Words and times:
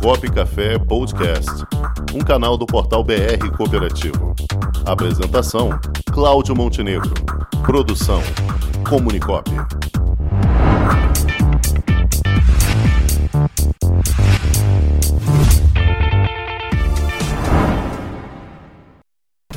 Cop 0.00 0.30
Café 0.30 0.78
Podcast, 0.78 1.50
um 2.14 2.20
canal 2.20 2.56
do 2.56 2.66
portal 2.66 3.02
BR 3.02 3.50
Cooperativo. 3.56 4.34
Apresentação: 4.84 5.70
Cláudio 6.12 6.54
Montenegro. 6.54 7.12
Produção: 7.64 8.22
Comunicop. 8.88 9.50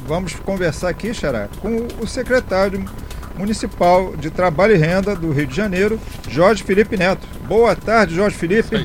Vamos 0.03 0.33
conversar 0.35 0.89
aqui, 0.89 1.13
Xará, 1.13 1.47
com 1.61 1.87
o 2.01 2.07
secretário 2.07 2.83
municipal 3.37 4.15
de 4.17 4.29
Trabalho 4.29 4.75
e 4.75 4.77
Renda 4.77 5.15
do 5.15 5.31
Rio 5.31 5.47
de 5.47 5.55
Janeiro, 5.55 5.99
Jorge 6.27 6.63
Felipe 6.63 6.97
Neto. 6.97 7.25
Boa 7.47 7.75
tarde, 7.75 8.15
Jorge 8.15 8.35
Felipe. 8.35 8.75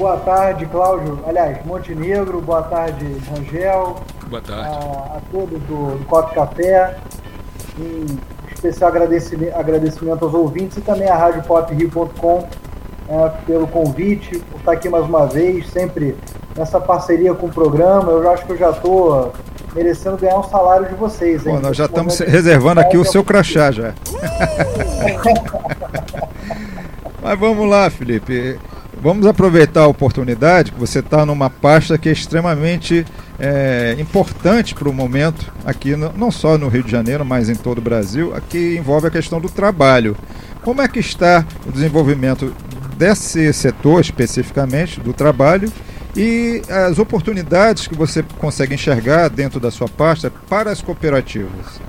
Boa 0.00 0.16
tarde, 0.16 0.64
Cláudio. 0.64 1.20
Aliás, 1.26 1.62
Montenegro, 1.66 2.40
boa 2.40 2.62
tarde, 2.62 3.04
Rangel. 3.28 3.96
Boa 4.28 4.40
tarde. 4.40 4.70
A, 4.70 5.18
a 5.18 5.20
todos 5.30 5.60
do, 5.64 5.98
do 5.98 6.06
Copo 6.06 6.34
Café. 6.34 6.96
Um 7.78 8.06
especial 8.50 8.88
agradecimento, 8.88 9.54
agradecimento 9.54 10.24
aos 10.24 10.32
ouvintes 10.32 10.78
e 10.78 10.80
também 10.80 11.06
à 11.06 11.14
RádioPopRio.com 11.16 12.48
é, 13.10 13.28
pelo 13.44 13.66
convite, 13.66 14.38
por 14.50 14.60
estar 14.60 14.72
aqui 14.72 14.88
mais 14.88 15.04
uma 15.04 15.26
vez, 15.26 15.68
sempre 15.68 16.16
nessa 16.56 16.80
parceria 16.80 17.34
com 17.34 17.48
o 17.48 17.52
programa. 17.52 18.10
Eu 18.10 18.30
acho 18.30 18.46
que 18.46 18.52
eu 18.52 18.56
já 18.56 18.70
estou 18.70 19.34
merecendo 19.74 20.16
ganhar 20.16 20.38
um 20.38 20.44
salário 20.44 20.88
de 20.88 20.94
vocês. 20.94 21.44
Hein? 21.44 21.56
Pô, 21.56 21.60
nós 21.60 21.76
já 21.76 21.84
estamos 21.84 22.18
reservando 22.20 22.80
aqui 22.80 22.96
o 22.96 23.04
seu 23.04 23.22
crachá 23.22 23.70
já. 23.70 23.92
Mas 27.22 27.38
vamos 27.38 27.68
lá, 27.68 27.90
Felipe. 27.90 28.58
Vamos 29.02 29.26
aproveitar 29.26 29.84
a 29.84 29.86
oportunidade 29.86 30.72
que 30.72 30.78
você 30.78 30.98
está 30.98 31.24
numa 31.24 31.48
pasta 31.48 31.96
que 31.96 32.06
é 32.06 32.12
extremamente 32.12 33.06
é, 33.38 33.96
importante 33.98 34.74
para 34.74 34.90
o 34.90 34.92
momento 34.92 35.50
aqui, 35.64 35.96
no, 35.96 36.12
não 36.12 36.30
só 36.30 36.58
no 36.58 36.68
Rio 36.68 36.82
de 36.82 36.90
Janeiro, 36.90 37.24
mas 37.24 37.48
em 37.48 37.54
todo 37.54 37.78
o 37.78 37.80
Brasil, 37.80 38.30
que 38.50 38.76
envolve 38.76 39.06
a 39.06 39.10
questão 39.10 39.40
do 39.40 39.48
trabalho. 39.48 40.14
Como 40.62 40.82
é 40.82 40.86
que 40.86 40.98
está 40.98 41.46
o 41.66 41.72
desenvolvimento 41.72 42.54
desse 42.98 43.50
setor 43.54 44.02
especificamente, 44.02 45.00
do 45.00 45.14
trabalho, 45.14 45.72
e 46.14 46.60
as 46.68 46.98
oportunidades 46.98 47.86
que 47.86 47.94
você 47.94 48.22
consegue 48.36 48.74
enxergar 48.74 49.30
dentro 49.30 49.58
da 49.58 49.70
sua 49.70 49.88
pasta 49.88 50.30
para 50.46 50.70
as 50.70 50.82
cooperativas? 50.82 51.80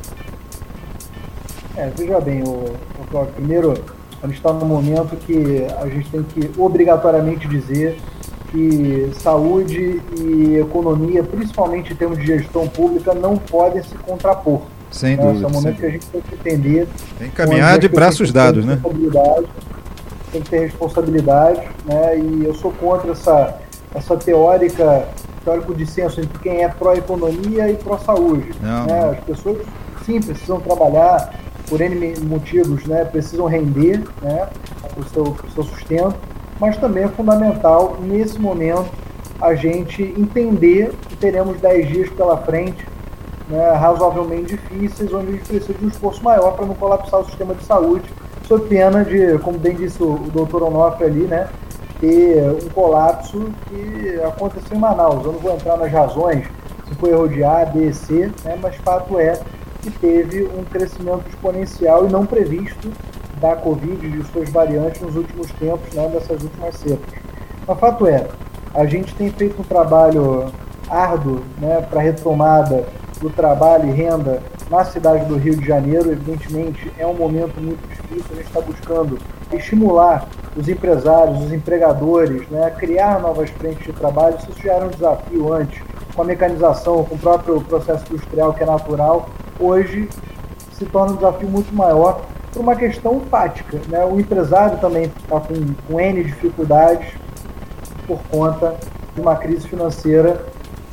É, 1.75 1.89
veja 1.89 2.21
bem, 2.21 2.41
o, 2.43 2.73
o 3.11 3.25
primeiro 3.35 3.73
a 4.21 4.27
gente 4.27 4.37
está 4.37 4.53
num 4.53 4.65
momento 4.65 5.15
que 5.15 5.65
a 5.79 5.87
gente 5.87 6.09
tem 6.09 6.23
que 6.23 6.51
obrigatoriamente 6.59 7.47
dizer 7.47 7.97
que 8.51 9.11
saúde 9.15 10.01
e 10.19 10.57
economia, 10.57 11.23
principalmente 11.23 11.93
em 11.93 11.95
termos 11.95 12.19
de 12.19 12.25
gestão 12.25 12.67
pública, 12.67 13.13
não 13.13 13.37
podem 13.37 13.81
se 13.81 13.95
contrapor. 13.95 14.61
Sem 14.91 15.15
né? 15.15 15.23
dúvida. 15.23 15.37
Esse 15.37 15.45
é 15.45 15.47
um 15.47 15.61
momento 15.61 15.77
que 15.77 15.85
a 15.85 15.89
gente 15.89 16.05
tem 16.07 16.21
que 16.21 16.35
entender. 16.35 16.87
Tem 17.17 17.29
que 17.29 17.35
caminhar 17.35 17.79
de 17.79 17.87
braços 17.87 18.31
dados, 18.31 18.65
né? 18.65 18.79
Tem 20.31 20.41
que 20.41 20.49
ter 20.49 20.59
responsabilidade, 20.59 21.61
né? 21.85 22.19
E 22.19 22.45
eu 22.45 22.53
sou 22.55 22.71
contra 22.73 23.11
essa, 23.13 23.57
essa 23.95 24.17
teórica, 24.17 25.07
teórico 25.43 25.73
dissenso 25.73 26.19
entre 26.19 26.37
quem 26.39 26.63
é 26.63 26.67
pró-economia 26.67 27.69
e 27.69 27.75
pró-saúde. 27.75 28.51
Né? 28.61 29.17
As 29.17 29.23
pessoas, 29.23 29.57
sim, 30.05 30.21
precisam 30.21 30.59
trabalhar, 30.59 31.33
por 31.71 31.79
N 31.79 32.19
motivos, 32.19 32.83
né, 32.83 33.05
precisam 33.05 33.45
render 33.45 34.03
né, 34.21 34.49
o 34.97 35.03
seu, 35.05 35.37
seu 35.55 35.63
sustento, 35.63 36.15
mas 36.59 36.75
também 36.75 37.05
é 37.05 37.07
fundamental, 37.07 37.97
nesse 38.01 38.37
momento, 38.37 38.89
a 39.39 39.55
gente 39.55 40.03
entender 40.03 40.91
que 41.07 41.15
teremos 41.15 41.61
10 41.61 41.87
dias 41.87 42.09
pela 42.09 42.35
frente 42.39 42.85
né, 43.47 43.71
razoavelmente 43.71 44.57
difíceis, 44.57 45.13
onde 45.13 45.29
a 45.29 45.31
gente 45.31 45.45
precisa 45.45 45.73
de 45.73 45.85
um 45.85 45.87
esforço 45.87 46.21
maior 46.21 46.57
para 46.57 46.65
não 46.65 46.75
colapsar 46.75 47.21
o 47.21 47.25
sistema 47.25 47.55
de 47.55 47.63
saúde, 47.63 48.11
sob 48.45 48.67
pena 48.67 49.05
de, 49.05 49.37
como 49.39 49.57
bem 49.57 49.73
disse 49.73 50.03
o, 50.03 50.15
o 50.15 50.29
doutor 50.29 50.63
Onofre 50.63 51.05
ali, 51.05 51.21
né, 51.21 51.47
ter 52.01 52.51
um 52.65 52.67
colapso 52.69 53.49
que 53.69 54.19
aconteceu 54.25 54.75
em 54.75 54.79
Manaus. 54.79 55.23
Eu 55.23 55.31
não 55.31 55.39
vou 55.39 55.53
entrar 55.53 55.77
nas 55.77 55.89
razões, 55.89 56.45
se 56.89 56.95
foi 56.95 57.11
erro 57.11 57.29
de 57.29 57.45
A, 57.45 57.63
B, 57.63 57.93
C, 57.93 58.29
né, 58.43 58.59
mas 58.61 58.75
fato 58.75 59.17
é 59.17 59.39
que 59.81 59.91
teve 59.91 60.43
um 60.45 60.63
crescimento 60.63 61.27
exponencial 61.27 62.07
e 62.07 62.11
não 62.11 62.25
previsto 62.25 62.91
da 63.39 63.55
Covid 63.55 64.05
e 64.05 64.09
de 64.09 64.23
suas 64.31 64.49
variantes 64.49 65.01
nos 65.01 65.15
últimos 65.15 65.49
tempos, 65.53 65.93
né, 65.93 66.07
dessas 66.09 66.43
últimas 66.43 66.75
cepas. 66.75 67.19
Mas 67.67 67.79
fato 67.79 68.07
é, 68.07 68.27
a 68.73 68.85
gente 68.85 69.13
tem 69.15 69.31
feito 69.31 69.61
um 69.61 69.65
trabalho 69.65 70.51
árduo 70.89 71.41
né, 71.59 71.85
para 71.89 72.01
retomada 72.01 72.85
do 73.19 73.29
trabalho 73.29 73.89
e 73.89 73.91
renda 73.91 74.41
na 74.69 74.85
cidade 74.85 75.25
do 75.25 75.37
Rio 75.37 75.55
de 75.55 75.65
Janeiro. 75.65 76.11
Evidentemente, 76.11 76.91
é 76.97 77.05
um 77.05 77.13
momento 77.13 77.59
muito 77.59 77.81
difícil, 77.87 78.25
a 78.31 78.35
gente 78.35 78.47
está 78.47 78.61
buscando 78.61 79.17
estimular 79.51 80.27
os 80.55 80.67
empresários, 80.67 81.43
os 81.43 81.51
empregadores, 81.51 82.47
né, 82.49 82.65
a 82.65 82.71
criar 82.71 83.19
novas 83.19 83.49
frentes 83.49 83.85
de 83.85 83.93
trabalho. 83.93 84.37
Isso 84.37 84.61
já 84.61 84.73
era 84.73 84.85
um 84.85 84.89
desafio 84.89 85.53
antes, 85.53 85.81
com 86.13 86.21
a 86.21 86.25
mecanização, 86.25 87.03
com 87.03 87.15
o 87.15 87.19
próprio 87.19 87.61
processo 87.61 88.05
industrial 88.11 88.53
que 88.53 88.63
é 88.63 88.65
natural, 88.65 89.29
hoje 89.61 90.09
se 90.73 90.85
torna 90.85 91.13
um 91.13 91.15
desafio 91.15 91.47
muito 91.47 91.73
maior 91.73 92.21
por 92.51 92.61
uma 92.61 92.75
questão 92.75 93.21
fática. 93.29 93.79
Né? 93.87 94.03
O 94.03 94.19
empresário 94.19 94.77
também 94.79 95.03
está 95.03 95.39
com, 95.39 95.53
com 95.87 95.99
N 95.99 96.23
dificuldades 96.23 97.07
por 98.07 98.19
conta 98.29 98.75
de 99.13 99.21
uma 99.21 99.35
crise 99.35 99.67
financeira 99.67 100.43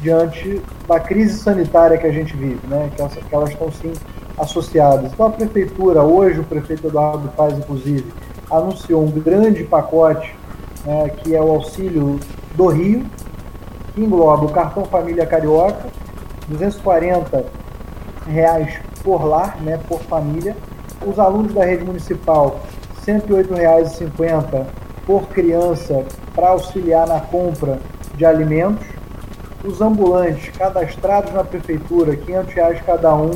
diante 0.01 0.61
da 0.87 1.01
crise 1.01 1.39
sanitária 1.39 1.99
que 1.99 2.07
a 2.07 2.13
gente 2.13 2.37
vive, 2.37 2.61
né? 2.69 2.91
que, 2.95 3.21
que 3.21 3.35
elas 3.35 3.51
estão 3.51 3.73
sim 3.73 3.93
associadas. 4.39 5.13
Então 5.13 5.27
a 5.27 5.31
prefeitura, 5.31 6.03
hoje 6.03 6.41
o 6.41 6.45
prefeito 6.45 6.87
Eduardo 6.87 7.29
Paz, 7.31 7.59
inclusive, 7.59 8.05
anunciou 8.51 9.03
um 9.03 9.11
grande 9.11 9.65
pacote 9.65 10.35
né, 10.85 11.11
que 11.19 11.35
é 11.35 11.43
o 11.43 11.51
auxílio 11.51 12.21
do 12.55 12.67
Rio, 12.69 13.05
que 13.95 14.01
engloba 14.01 14.45
o 14.45 14.51
cartão 14.51 14.85
família 14.85 15.27
carioca, 15.27 15.87
240 16.49 17.45
reais 18.29 18.79
por 19.03 19.25
lar, 19.25 19.61
né, 19.61 19.79
por 19.89 20.01
família. 20.01 20.57
Os 21.07 21.19
alunos 21.19 21.55
da 21.55 21.65
rede 21.65 21.85
municipal, 21.85 22.61
R$ 23.07 23.13
108,50 23.21 24.67
por 25.07 25.29
criança 25.29 26.05
para 26.35 26.51
auxiliar 26.51 27.07
na 27.07 27.21
compra 27.21 27.79
de 28.15 28.25
alimentos. 28.27 28.87
Os 29.65 29.81
ambulantes 29.81 30.51
cadastrados 30.57 31.33
na 31.33 31.43
prefeitura, 31.43 32.15
500 32.17 32.55
reais 32.55 32.81
cada 32.85 33.15
um, 33.15 33.31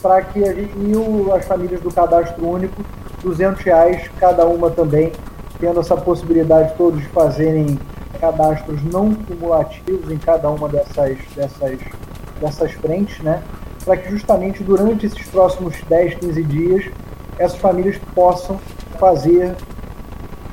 para 0.00 0.22
que 0.22 0.44
a 0.44 0.52
gente, 0.52 0.72
e 0.76 1.32
as 1.32 1.44
famílias 1.46 1.80
do 1.80 1.92
cadastro 1.92 2.46
único, 2.46 2.84
200 3.22 3.62
reais 3.62 4.08
cada 4.20 4.44
uma 4.46 4.70
também, 4.70 5.12
tendo 5.58 5.80
essa 5.80 5.96
possibilidade 5.96 6.74
todos 6.76 7.00
de 7.00 7.08
fazerem 7.08 7.78
cadastros 8.20 8.82
não 8.84 9.14
cumulativos 9.14 10.10
em 10.10 10.18
cada 10.18 10.48
uma 10.50 10.68
dessas, 10.68 11.18
dessas, 11.34 11.78
dessas 12.40 12.72
frentes, 12.72 13.18
né? 13.20 13.42
Para 13.84 13.96
que 13.96 14.10
justamente 14.10 14.62
durante 14.62 15.06
esses 15.06 15.26
próximos 15.28 15.76
10, 15.88 16.14
15 16.14 16.42
dias 16.44 16.84
essas 17.38 17.58
famílias 17.58 17.98
possam 18.14 18.58
fazer 18.98 19.54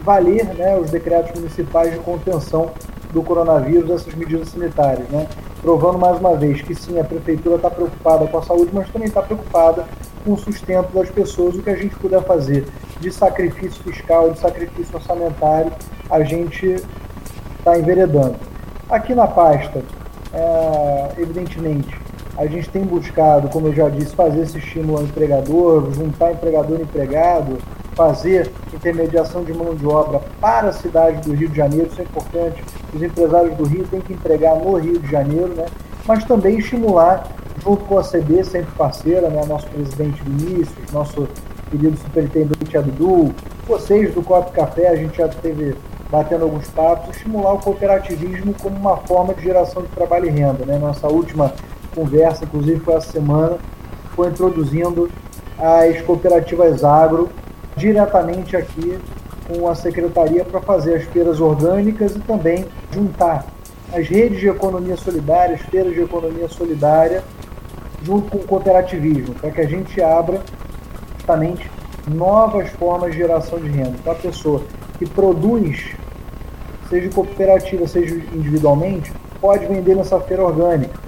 valer 0.04 0.46
né, 0.56 0.78
os 0.78 0.90
decretos 0.90 1.40
municipais 1.40 1.94
de 1.94 2.00
contenção 2.00 2.72
do 3.14 3.22
coronavírus, 3.22 3.90
essas 3.90 4.14
medidas 4.16 4.50
sanitárias, 4.50 5.08
né? 5.10 5.28
provando 5.62 6.00
mais 6.00 6.20
uma 6.20 6.36
vez 6.36 6.62
que 6.62 6.74
sim, 6.74 7.00
a 7.00 7.04
prefeitura 7.04 7.58
está 7.58 7.70
preocupada 7.70 8.26
com 8.26 8.38
a 8.38 8.42
saúde, 8.42 8.72
mas 8.74 8.90
também 8.90 9.08
está 9.08 9.22
preocupada 9.22 9.86
com 10.26 10.34
o 10.34 10.38
sustento 10.38 10.92
das 10.92 11.10
pessoas, 11.10 11.56
o 11.56 11.62
que 11.62 11.70
a 11.70 11.76
gente 11.76 11.96
puder 11.96 12.24
fazer 12.24 12.66
de 13.00 13.12
sacrifício 13.12 13.84
fiscal, 13.84 14.32
de 14.32 14.40
sacrifício 14.40 14.96
orçamentário, 14.96 15.72
a 16.10 16.24
gente 16.24 16.84
está 17.60 17.78
enveredando. 17.78 18.36
Aqui 18.90 19.14
na 19.14 19.28
pasta, 19.28 19.84
é, 20.34 21.12
evidentemente, 21.18 21.96
a 22.42 22.48
gente 22.48 22.68
tem 22.70 22.82
buscado, 22.82 23.50
como 23.50 23.68
eu 23.68 23.74
já 23.74 23.88
disse, 23.88 24.16
fazer 24.16 24.42
esse 24.42 24.58
estímulo 24.58 24.98
ao 24.98 25.04
empregador, 25.04 25.94
juntar 25.94 26.32
empregador 26.32 26.80
e 26.80 26.82
empregado, 26.82 27.60
fazer 27.94 28.52
intermediação 28.74 29.44
de 29.44 29.54
mão 29.54 29.76
de 29.76 29.86
obra 29.86 30.20
para 30.40 30.70
a 30.70 30.74
cidade 30.74 31.22
do 31.22 31.36
Rio 31.36 31.50
de 31.50 31.58
Janeiro, 31.58 31.88
isso 31.92 32.02
é 32.02 32.04
importante. 32.04 32.64
Os 32.92 33.04
empresários 33.04 33.56
do 33.56 33.64
Rio 33.64 33.86
têm 33.92 34.02
que 34.02 34.14
empregar 34.14 34.56
no 34.56 34.76
Rio 34.76 34.98
de 34.98 35.08
Janeiro, 35.08 35.50
né? 35.50 35.68
mas 36.08 36.24
também 36.24 36.58
estimular, 36.58 37.28
junto 37.64 37.86
com 37.86 38.00
a 38.00 38.04
CB, 38.04 38.44
sempre 38.44 38.72
parceira, 38.72 39.30
né? 39.30 39.46
nosso 39.46 39.68
presidente 39.68 40.24
Vinícius, 40.24 40.92
nosso 40.92 41.28
querido 41.70 41.96
superintendente 41.96 42.76
Abdul, 42.76 43.36
vocês 43.68 44.16
do 44.16 44.24
Copo 44.24 44.52
Café, 44.52 44.88
a 44.88 44.96
gente 44.96 45.16
já 45.16 45.28
teve 45.28 45.76
batendo 46.10 46.46
alguns 46.46 46.68
papos, 46.70 47.16
estimular 47.16 47.54
o 47.54 47.60
cooperativismo 47.60 48.56
como 48.60 48.76
uma 48.76 48.98
forma 48.98 49.32
de 49.36 49.44
geração 49.44 49.84
de 49.84 49.90
trabalho 49.90 50.26
e 50.26 50.30
renda. 50.32 50.66
Né? 50.66 50.80
Nossa 50.80 51.08
última 51.08 51.54
conversa, 51.94 52.46
inclusive 52.46 52.80
foi 52.80 52.96
essa 52.96 53.12
semana, 53.12 53.58
foi 54.16 54.30
introduzindo 54.30 55.10
as 55.58 56.02
cooperativas 56.02 56.84
agro 56.84 57.30
diretamente 57.76 58.58
aqui 58.58 59.00
com 59.48 59.68
a 59.68 59.76
secretaria 59.76 60.44
para 60.44 60.62
fazer 60.62 60.96
as 60.96 61.04
feiras 61.06 61.40
orgânicas 61.40 62.16
e 62.16 62.20
também 62.20 62.66
juntar 62.92 63.46
as 63.94 64.08
redes 64.08 64.40
de 64.40 64.48
economia 64.48 64.96
solidária, 64.96 65.56
as 65.56 65.62
feiras 65.62 65.94
de 65.94 66.02
economia 66.02 66.48
solidária, 66.48 67.24
junto 68.04 68.30
com 68.32 68.38
o 68.38 68.48
cooperativismo, 68.48 69.36
para 69.36 69.52
que 69.52 69.62
a 69.62 69.68
gente 69.68 70.02
abra 70.02 70.42
justamente 71.18 71.70
novas 72.08 72.70
formas 72.72 73.12
de 73.12 73.18
geração 73.18 73.60
de 73.60 73.70
renda. 73.70 73.96
Então, 74.00 74.14
a 74.14 74.16
pessoa 74.16 74.64
que 74.98 75.06
produz, 75.06 75.94
seja 76.90 77.10
cooperativa, 77.10 77.86
seja 77.88 78.16
individualmente, 78.34 79.12
pode 79.40 79.66
vender 79.66 79.96
nessa 79.96 80.20
feira 80.22 80.44
orgânica. 80.44 81.00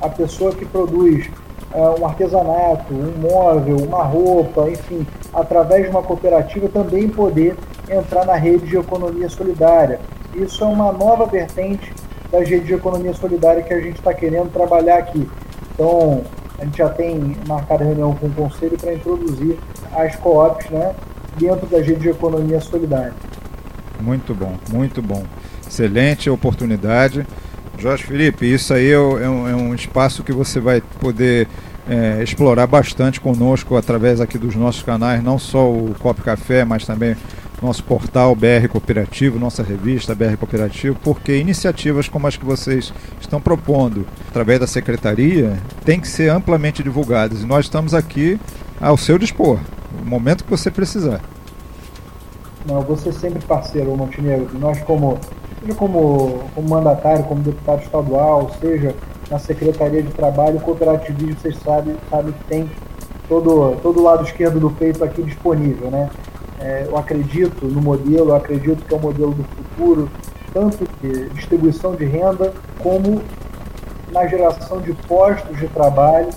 A 0.00 0.08
pessoa 0.08 0.54
que 0.54 0.64
produz 0.64 1.28
uh, 1.72 2.00
um 2.00 2.06
artesanato, 2.06 2.92
um 2.94 3.18
móvel, 3.20 3.76
uma 3.76 4.02
roupa, 4.04 4.68
enfim, 4.70 5.06
através 5.32 5.84
de 5.84 5.90
uma 5.90 6.02
cooperativa 6.02 6.68
também 6.68 7.08
poder 7.08 7.56
entrar 7.88 8.24
na 8.24 8.34
rede 8.34 8.66
de 8.66 8.76
economia 8.76 9.28
solidária. 9.28 10.00
Isso 10.34 10.62
é 10.62 10.66
uma 10.66 10.92
nova 10.92 11.26
vertente 11.26 11.92
da 12.30 12.38
rede 12.40 12.60
de 12.60 12.74
economia 12.74 13.14
solidária 13.14 13.62
que 13.62 13.72
a 13.72 13.80
gente 13.80 13.96
está 13.96 14.12
querendo 14.12 14.52
trabalhar 14.52 14.98
aqui. 14.98 15.28
Então, 15.74 16.22
a 16.58 16.64
gente 16.64 16.78
já 16.78 16.88
tem 16.88 17.36
marcado 17.46 17.84
reunião 17.84 18.14
com 18.14 18.26
o 18.26 18.32
Conselho 18.32 18.76
para 18.78 18.92
introduzir 18.92 19.58
as 19.94 20.16
co-ops 20.16 20.68
né, 20.70 20.94
dentro 21.36 21.66
da 21.66 21.78
rede 21.78 22.00
de 22.00 22.08
economia 22.10 22.60
solidária. 22.60 23.14
Muito 24.00 24.34
bom, 24.34 24.54
muito 24.70 25.00
bom. 25.00 25.24
Excelente 25.66 26.28
oportunidade. 26.30 27.26
Jorge 27.78 28.04
Felipe, 28.04 28.44
isso 28.44 28.74
aí 28.74 28.88
é, 28.88 28.94
é 28.94 28.98
um, 28.98 29.48
é 29.48 29.54
um 29.54 29.74
espaço 29.74 30.24
que 30.24 30.32
você 30.32 30.58
vai 30.58 30.80
poder 31.00 31.46
é, 31.88 32.22
explorar 32.22 32.66
bastante 32.66 33.20
conosco 33.20 33.76
através 33.76 34.20
aqui 34.20 34.36
dos 34.36 34.56
nossos 34.56 34.82
canais, 34.82 35.22
não 35.22 35.38
só 35.38 35.70
o 35.70 35.94
Cop 36.00 36.20
Café, 36.20 36.64
mas 36.64 36.84
também 36.84 37.16
nosso 37.62 37.82
portal 37.84 38.34
BR 38.34 38.68
Cooperativo, 38.68 39.38
nossa 39.38 39.62
revista 39.62 40.14
BR 40.14 40.36
Cooperativo, 40.36 40.96
porque 41.02 41.36
iniciativas 41.36 42.08
como 42.08 42.26
as 42.26 42.36
que 42.36 42.44
vocês 42.44 42.92
estão 43.20 43.40
propondo 43.40 44.06
através 44.28 44.60
da 44.60 44.66
secretaria 44.66 45.58
têm 45.84 46.00
que 46.00 46.08
ser 46.08 46.30
amplamente 46.30 46.82
divulgadas 46.82 47.42
e 47.42 47.46
nós 47.46 47.66
estamos 47.66 47.94
aqui 47.94 48.38
ao 48.80 48.96
seu 48.96 49.18
dispor, 49.18 49.58
no 49.98 50.04
momento 50.04 50.44
que 50.44 50.50
você 50.50 50.70
precisar. 50.70 51.20
Não, 52.66 52.82
você 52.82 53.12
sempre 53.12 53.40
parceiro, 53.44 53.96
Montenegro. 53.96 54.50
Nós 54.58 54.80
como 54.82 55.18
seja 55.60 55.74
como, 55.74 56.44
como 56.54 56.68
mandatário, 56.68 57.24
como 57.24 57.42
deputado 57.42 57.82
estadual, 57.82 58.50
seja 58.60 58.94
na 59.30 59.38
Secretaria 59.38 60.02
de 60.02 60.12
Trabalho, 60.12 60.56
o 60.56 60.60
cooperativismo, 60.60 61.36
vocês 61.38 61.56
sabem, 61.58 61.96
sabem 62.10 62.32
que 62.32 62.44
tem 62.44 62.70
todo, 63.28 63.76
todo 63.82 64.00
o 64.00 64.02
lado 64.02 64.24
esquerdo 64.24 64.58
do 64.58 64.70
peito 64.70 65.04
aqui 65.04 65.22
disponível, 65.22 65.90
né? 65.90 66.08
É, 66.60 66.86
eu 66.88 66.96
acredito 66.96 67.66
no 67.66 67.80
modelo, 67.80 68.30
eu 68.30 68.36
acredito 68.36 68.84
que 68.84 68.92
é 68.92 68.96
o 68.96 69.00
modelo 69.00 69.32
do 69.32 69.44
futuro, 69.44 70.10
tanto 70.52 70.88
de 71.00 71.28
distribuição 71.30 71.94
de 71.94 72.04
renda 72.04 72.52
como 72.78 73.22
na 74.10 74.26
geração 74.26 74.80
de 74.80 74.92
postos 75.06 75.56
de 75.58 75.68
trabalho. 75.68 76.30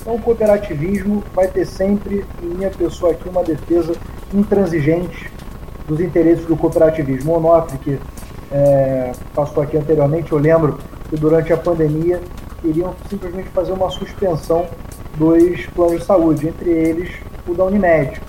Então, 0.00 0.14
o 0.14 0.22
cooperativismo 0.22 1.22
vai 1.34 1.48
ter 1.48 1.66
sempre, 1.66 2.24
em 2.42 2.46
minha 2.46 2.70
pessoa 2.70 3.12
aqui, 3.12 3.28
uma 3.28 3.42
defesa 3.42 3.92
intransigente 4.32 5.30
dos 5.86 6.00
interesses 6.00 6.46
do 6.46 6.56
cooperativismo. 6.56 7.34
Onofre, 7.34 7.76
que 7.78 7.98
é, 8.50 9.12
passou 9.34 9.62
aqui 9.62 9.76
anteriormente, 9.76 10.32
eu 10.32 10.38
lembro 10.38 10.78
que 11.08 11.16
durante 11.16 11.52
a 11.52 11.56
pandemia 11.56 12.20
queriam 12.60 12.94
simplesmente 13.08 13.48
fazer 13.50 13.72
uma 13.72 13.90
suspensão 13.90 14.66
dos 15.16 15.66
planos 15.74 16.00
de 16.00 16.04
saúde, 16.04 16.48
entre 16.48 16.70
eles 16.70 17.10
o 17.46 17.54
da 17.54 17.64
Unimed. 17.64 18.20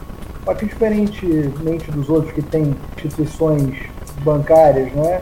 Só 0.45 0.53
que 0.53 0.65
diferentemente 0.65 1.91
dos 1.91 2.09
outros 2.09 2.33
que 2.33 2.41
têm 2.41 2.75
instituições 2.95 3.77
bancárias 4.23 4.91
né, 4.93 5.21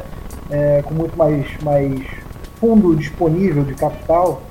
é, 0.51 0.81
com 0.83 0.93
muito 0.93 1.17
mais, 1.17 1.45
mais 1.63 1.99
fundo 2.59 2.95
disponível 2.95 3.63
de 3.63 3.73
capital, 3.73 4.41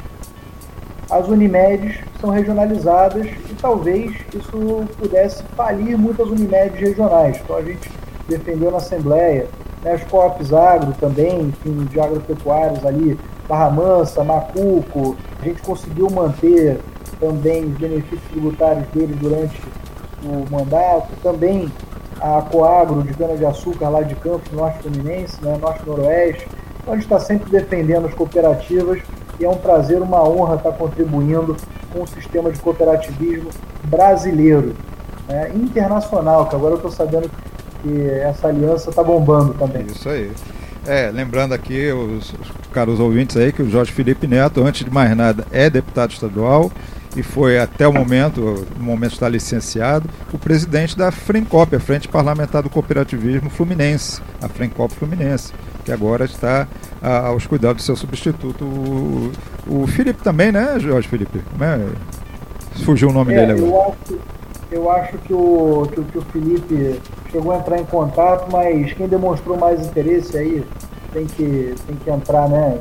as 1.11 1.29
Unimedes 1.29 2.01
são 2.21 2.31
regionalizadas 2.31 3.27
e 3.27 3.55
talvez 3.61 4.13
isso 4.35 4.85
pudesse 4.99 5.43
falir 5.57 5.97
muitas 5.99 6.29
Unimedes 6.29 6.81
regionais. 6.81 7.41
Então 7.43 7.57
a 7.57 7.63
gente 7.63 7.91
defendeu 8.29 8.71
na 8.71 8.79
Assembleia, 8.79 9.47
né, 9.85 9.93
as 9.93 10.05
COPs 10.05 10.53
agro 10.53 10.93
também, 10.99 11.43
enfim, 11.43 11.85
de 11.85 12.01
agropecuários 12.01 12.85
ali, 12.85 13.19
Barra 13.49 13.71
Mansa, 13.71 14.25
Macuco, 14.25 15.17
a 15.41 15.45
gente 15.45 15.61
conseguiu 15.63 16.09
manter 16.11 16.81
também 17.21 17.65
os 17.65 17.77
benefícios 17.77 18.23
tributários 18.31 18.87
deles 18.89 19.17
durante 19.17 19.63
o 20.25 20.51
mandato, 20.51 21.09
também 21.23 21.71
a 22.21 22.41
Coagro 22.43 23.03
de 23.03 23.13
cana-de-açúcar 23.13 23.91
lá 23.91 24.03
de 24.03 24.15
Campos, 24.15 24.51
Norte 24.53 24.79
Fluminense, 24.79 25.37
né, 25.43 25.59
Norte 25.61 25.87
Noroeste. 25.87 26.49
Então 26.81 26.95
a 26.95 26.97
gente 26.97 27.05
está 27.05 27.21
sempre 27.21 27.51
defendendo 27.51 28.07
as 28.07 28.15
cooperativas 28.15 29.03
e 29.39 29.45
é 29.45 29.49
um 29.49 29.57
prazer, 29.57 30.01
uma 30.01 30.27
honra 30.27 30.57
estar 30.57 30.73
contribuindo 30.73 31.57
com 31.93 32.03
o 32.03 32.07
sistema 32.07 32.51
de 32.51 32.59
cooperativismo 32.61 33.51
brasileiro, 33.85 34.75
né, 35.29 35.51
internacional, 35.55 36.47
que 36.47 36.57
agora 36.57 36.73
eu 36.73 36.77
estou 36.77 36.91
sabendo 36.91 37.29
que 37.29 37.54
essa 38.23 38.49
aliança 38.49 38.91
está 38.91 39.03
bombando 39.03 39.55
também. 39.55 39.87
Isso 39.87 40.09
aí. 40.09 40.31
É, 40.87 41.11
lembrando 41.11 41.55
aqui 41.55 41.91
os, 41.93 42.33
os 42.33 42.53
caros 42.73 43.01
ouvintes 43.01 43.37
aí 43.37 43.53
que 43.53 43.63
o 43.63 43.71
Jorge 43.71 43.91
Felipe 43.91 44.27
Neto, 44.27 44.63
antes 44.63 44.85
de 44.85 44.91
mais 44.91 45.17
nada, 45.17 45.47
é 45.51 45.71
deputado 45.71 46.11
estadual 46.11 46.71
e 47.17 47.23
foi 47.23 47.59
até 47.59 47.87
o 47.87 47.93
momento, 47.93 48.67
no 48.77 48.85
momento 48.85 49.13
está 49.13 49.29
licenciado, 49.29 50.09
o 50.33 50.39
presidente 50.39 50.97
da 50.97 51.11
FRENCOP, 51.11 51.77
a 51.77 51.81
Frente 51.81 52.09
Parlamentar 52.09 52.63
do 52.63 52.69
Cooperativismo 52.69 53.49
Fluminense, 53.51 54.21
a 54.43 54.49
FRENCOP 54.49 54.93
Fluminense, 54.95 55.53
que 55.85 55.93
agora 55.93 56.25
está 56.25 56.67
a, 57.01 57.29
aos 57.29 57.47
cuidados 57.47 57.83
do 57.83 57.87
seu 57.87 57.97
substituto, 57.97 58.65
o, 58.65 59.33
o 59.69 59.87
Felipe 59.87 60.23
também, 60.23 60.51
né, 60.51 60.79
Jorge 60.81 61.09
Felipe? 61.09 61.41
É? 61.61 62.83
Fugiu 62.85 63.11
o 63.11 63.13
nome 63.13 63.33
é, 63.33 63.47
dele 63.47 63.53
agora. 63.53 63.67
Eu 63.67 63.83
acho, 63.83 64.19
eu 64.73 64.91
acho 64.91 65.19
que, 65.19 65.33
o, 65.33 65.89
que, 65.93 66.03
que 66.03 66.19
o 66.19 66.23
Felipe 66.23 67.01
chegou 67.35 67.53
a 67.53 67.57
entrar 67.57 67.81
em 67.81 67.85
contato, 67.85 68.47
mas 68.51 68.93
quem 68.93 69.09
demonstrou 69.09 69.59
mais 69.59 69.85
interesse 69.85 70.39
aí 70.39 70.65
tem 71.13 71.27
que, 71.27 71.75
tem 71.87 71.97
que 71.97 72.11
entrar, 72.11 72.49
né? 72.49 72.79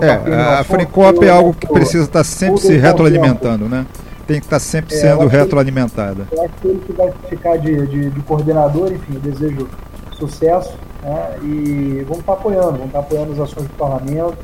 É, 0.00 0.60
a 0.60 0.64
Frencop 0.64 1.24
é 1.24 1.30
algo 1.30 1.52
que 1.52 1.66
precisa 1.66 2.04
estar 2.04 2.24
sempre 2.24 2.60
se 2.60 2.76
retroalimentando, 2.76 3.68
né? 3.68 3.84
Tem 4.26 4.40
que 4.40 4.46
estar 4.46 4.58
sempre 4.58 4.94
é, 4.94 4.98
sendo 4.98 5.26
retroalimentada. 5.26 6.26
Eu 6.32 6.44
acho 6.44 6.54
que 6.54 6.68
ele 6.68 6.80
que 6.86 6.92
vai 6.92 7.12
ficar 7.28 7.56
de, 7.58 7.86
de, 7.86 8.10
de 8.10 8.20
coordenador, 8.22 8.92
enfim, 8.92 9.18
desejo 9.18 9.68
sucesso 10.12 10.76
né? 11.02 11.36
e 11.42 12.02
vamos 12.04 12.20
estar 12.20 12.32
apoiando, 12.32 12.72
vamos 12.72 12.86
estar 12.86 13.00
apoiando 13.00 13.32
as 13.32 13.40
ações 13.40 13.66
do 13.66 13.74
parlamento 13.74 14.38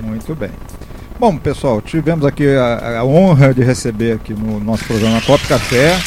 Muito 0.03 0.35
bem. 0.35 0.51
Bom, 1.19 1.37
pessoal, 1.37 1.81
tivemos 1.81 2.25
aqui 2.25 2.49
a, 2.49 3.01
a 3.01 3.05
honra 3.05 3.53
de 3.53 3.63
receber 3.63 4.13
aqui 4.13 4.35
no 4.35 4.59
nosso 4.59 4.85
programa 4.85 5.21
Copo 5.23 5.47
Café 5.47 5.99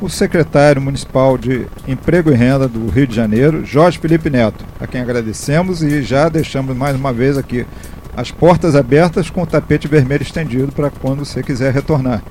o 0.00 0.08
secretário 0.08 0.80
municipal 0.80 1.36
de 1.36 1.66
Emprego 1.86 2.30
e 2.30 2.34
Renda 2.34 2.68
do 2.68 2.88
Rio 2.88 3.06
de 3.06 3.14
Janeiro, 3.14 3.64
Jorge 3.64 3.98
Felipe 3.98 4.30
Neto, 4.30 4.64
a 4.80 4.86
quem 4.86 5.00
agradecemos 5.00 5.82
e 5.82 6.02
já 6.02 6.28
deixamos 6.28 6.76
mais 6.76 6.94
uma 6.94 7.12
vez 7.12 7.36
aqui 7.36 7.66
as 8.16 8.30
portas 8.30 8.76
abertas 8.76 9.30
com 9.30 9.42
o 9.42 9.46
tapete 9.46 9.88
vermelho 9.88 10.22
estendido 10.22 10.72
para 10.72 10.90
quando 10.90 11.24
você 11.24 11.42
quiser 11.42 11.72
retornar. 11.72 12.22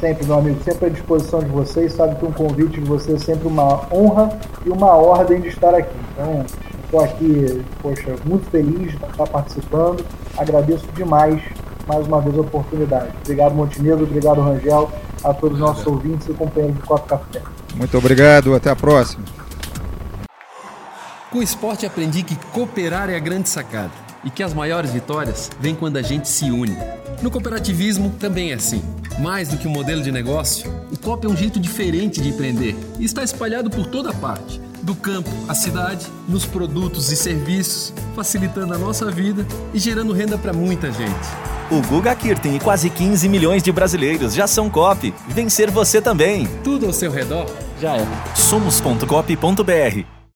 Sempre, 0.00 0.26
meu 0.26 0.38
amigo, 0.38 0.62
sempre 0.62 0.86
à 0.86 0.88
disposição 0.88 1.40
de 1.40 1.48
vocês. 1.48 1.92
Sabe 1.92 2.16
que 2.16 2.24
um 2.24 2.32
convite 2.32 2.80
de 2.80 2.86
vocês 2.86 3.22
é 3.22 3.24
sempre 3.24 3.48
uma 3.48 3.86
honra 3.92 4.38
e 4.64 4.70
uma 4.70 4.94
ordem 4.94 5.40
de 5.40 5.48
estar 5.48 5.74
aqui. 5.74 5.96
Então, 6.12 6.44
estou 6.84 7.00
aqui, 7.00 7.64
poxa, 7.82 8.14
muito 8.24 8.48
feliz 8.50 8.90
de 8.92 8.96
estar 8.96 9.26
participando. 9.26 10.04
Agradeço 10.36 10.86
demais 10.94 11.42
mais 11.86 12.06
uma 12.06 12.20
vez 12.20 12.36
a 12.36 12.40
oportunidade. 12.42 13.12
Obrigado, 13.22 13.54
Montenegro. 13.54 14.04
Obrigado, 14.04 14.40
Rangel 14.40 14.90
a 15.24 15.34
todos 15.34 15.58
os 15.58 15.60
nossos 15.60 15.86
ouvintes 15.86 16.28
e 16.28 16.32
companheiros 16.32 16.78
do 16.78 16.86
Copo 16.86 17.06
Café. 17.06 17.42
Muito 17.74 17.96
obrigado, 17.96 18.54
até 18.54 18.70
a 18.70 18.76
próxima. 18.76 19.24
Com 21.30 21.38
o 21.38 21.42
esporte 21.42 21.84
aprendi 21.84 22.22
que 22.22 22.36
cooperar 22.52 23.10
é 23.10 23.16
a 23.16 23.18
grande 23.18 23.48
sacada 23.48 23.92
e 24.24 24.30
que 24.30 24.42
as 24.42 24.54
maiores 24.54 24.90
vitórias 24.90 25.50
vêm 25.60 25.74
quando 25.74 25.98
a 25.98 26.02
gente 26.02 26.28
se 26.28 26.50
une. 26.50 26.76
No 27.20 27.30
cooperativismo 27.30 28.14
também 28.18 28.52
é 28.52 28.54
assim. 28.54 28.82
Mais 29.18 29.48
do 29.48 29.56
que 29.56 29.66
um 29.66 29.70
modelo 29.70 30.02
de 30.02 30.12
negócio, 30.12 30.72
o 30.92 30.96
COP 30.96 31.26
é 31.26 31.28
um 31.28 31.36
jeito 31.36 31.58
diferente 31.58 32.20
de 32.20 32.28
empreender 32.28 32.76
e 32.98 33.04
está 33.04 33.24
espalhado 33.24 33.68
por 33.68 33.86
toda 33.86 34.12
parte 34.12 34.60
do 34.82 34.94
campo 34.94 35.28
à 35.48 35.54
cidade, 35.54 36.06
nos 36.28 36.46
produtos 36.46 37.10
e 37.10 37.16
serviços, 37.16 37.92
facilitando 38.14 38.74
a 38.74 38.78
nossa 38.78 39.10
vida 39.10 39.46
e 39.74 39.78
gerando 39.78 40.12
renda 40.12 40.38
para 40.38 40.52
muita 40.52 40.92
gente. 40.92 41.28
O 41.70 41.82
Guga 41.82 42.14
Kirten 42.14 42.56
e 42.56 42.60
quase 42.60 42.88
15 42.88 43.28
milhões 43.28 43.62
de 43.62 43.72
brasileiros 43.72 44.32
já 44.32 44.46
são 44.46 44.70
COP. 44.70 45.12
Vencer 45.28 45.70
você 45.70 46.00
também. 46.00 46.48
Tudo 46.64 46.86
ao 46.86 46.92
seu 46.92 47.10
redor 47.10 47.46
já 47.80 47.96
é. 47.96 48.06
Somos.cop.br 48.34 50.17